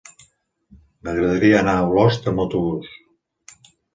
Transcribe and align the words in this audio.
M'agradaria 1.07 1.59
anar 1.59 1.75
a 1.81 1.85
Olost 1.91 2.27
amb 2.31 2.43
autobús. 2.47 2.91